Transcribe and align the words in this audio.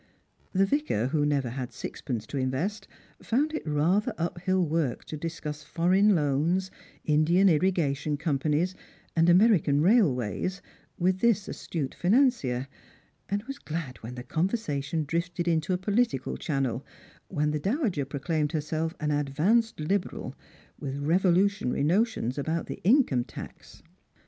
The 0.51 0.65
Yicar, 0.65 1.09
who 1.09 1.27
never 1.27 1.51
had 1.51 1.71
sixpence 1.71 2.25
to 2.25 2.37
invest, 2.37 2.87
found 3.21 3.53
it 3.53 3.61
rather 3.67 4.15
uphill 4.17 4.65
work 4.65 5.05
to 5.05 5.15
discuss 5.15 5.61
foreign 5.61 6.15
loans, 6.15 6.71
Indian 7.05 7.47
irrigation 7.49 8.17
companies, 8.17 8.73
and 9.15 9.29
American 9.29 9.79
railways 9.79 10.59
with 10.97 11.19
this 11.19 11.47
astute 11.47 11.93
financier, 11.93 12.67
and 13.29 13.43
was 13.43 13.59
glad 13.59 13.97
when 13.97 14.15
the 14.15 14.23
conversation 14.23 15.03
drifted 15.03 15.47
into 15.47 15.71
a 15.71 15.77
political 15.77 16.35
channel, 16.35 16.83
when 17.27 17.51
the 17.51 17.59
dowager 17.59 18.03
proclaimed 18.05 18.53
herself 18.53 18.95
an 18.99 19.11
advanced 19.11 19.79
liberal, 19.79 20.33
with 20.79 20.97
revolutionary 20.97 21.83
notions 21.83 22.39
about 22.39 22.65
the 22.65 22.81
income 22.83 23.23
tax. 23.23 23.83